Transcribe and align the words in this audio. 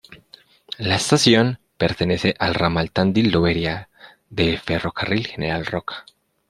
La 0.79 0.95
estación 0.95 1.59
pertenece 1.77 2.33
al 2.39 2.55
ramal 2.55 2.89
Tandil-Lobería 2.91 3.87
del 4.31 4.57
Ferrocarril 4.57 5.27
General 5.27 5.63
Roca. 5.63 6.05